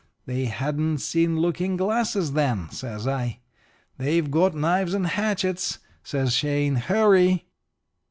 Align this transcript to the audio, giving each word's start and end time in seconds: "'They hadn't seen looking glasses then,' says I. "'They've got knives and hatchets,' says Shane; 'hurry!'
"'They 0.25 0.45
hadn't 0.45 0.97
seen 0.97 1.37
looking 1.37 1.77
glasses 1.77 2.33
then,' 2.33 2.67
says 2.71 3.07
I. 3.07 3.37
"'They've 3.99 4.31
got 4.31 4.55
knives 4.55 4.95
and 4.95 5.05
hatchets,' 5.05 5.77
says 6.01 6.33
Shane; 6.33 6.73
'hurry!' 6.77 7.45